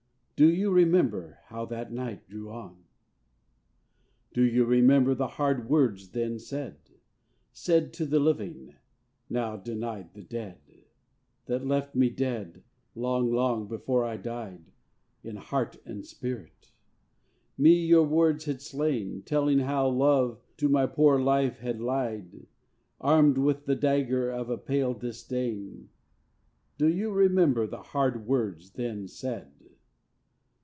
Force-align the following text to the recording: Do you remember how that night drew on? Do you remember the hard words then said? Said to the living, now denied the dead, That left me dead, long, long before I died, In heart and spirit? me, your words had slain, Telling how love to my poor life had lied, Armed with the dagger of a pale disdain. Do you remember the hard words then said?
Do 0.37 0.49
you 0.51 0.71
remember 0.71 1.37
how 1.49 1.65
that 1.65 1.91
night 1.91 2.27
drew 2.27 2.49
on? 2.49 2.85
Do 4.33 4.41
you 4.41 4.65
remember 4.65 5.13
the 5.13 5.27
hard 5.27 5.69
words 5.69 6.09
then 6.09 6.39
said? 6.39 6.77
Said 7.53 7.93
to 7.93 8.07
the 8.07 8.19
living, 8.19 8.73
now 9.29 9.55
denied 9.55 10.15
the 10.15 10.23
dead, 10.23 10.57
That 11.45 11.63
left 11.63 11.93
me 11.93 12.09
dead, 12.09 12.63
long, 12.95 13.31
long 13.31 13.67
before 13.67 14.03
I 14.03 14.17
died, 14.17 14.71
In 15.21 15.35
heart 15.35 15.77
and 15.85 16.03
spirit? 16.03 16.71
me, 17.55 17.73
your 17.73 18.01
words 18.07 18.45
had 18.45 18.63
slain, 18.63 19.21
Telling 19.21 19.59
how 19.59 19.89
love 19.89 20.39
to 20.57 20.67
my 20.67 20.87
poor 20.87 21.19
life 21.21 21.59
had 21.59 21.79
lied, 21.79 22.47
Armed 22.99 23.37
with 23.37 23.65
the 23.67 23.75
dagger 23.75 24.31
of 24.31 24.49
a 24.49 24.57
pale 24.57 24.95
disdain. 24.95 25.89
Do 26.79 26.87
you 26.87 27.11
remember 27.11 27.67
the 27.67 27.83
hard 27.83 28.25
words 28.25 28.71
then 28.71 29.07
said? 29.07 29.51